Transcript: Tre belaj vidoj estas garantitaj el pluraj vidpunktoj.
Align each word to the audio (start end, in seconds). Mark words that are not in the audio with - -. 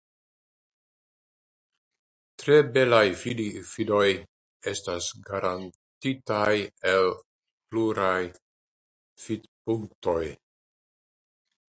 Tre 2.43 2.55
belaj 2.77 3.03
vidoj 3.23 4.07
estas 4.73 5.09
garantitaj 5.29 6.57
el 6.93 7.13
pluraj 7.69 8.19
vidpunktoj. 9.27 10.23